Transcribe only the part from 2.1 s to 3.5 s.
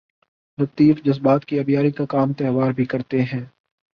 کام تہوار بھی کرتے ہیں۔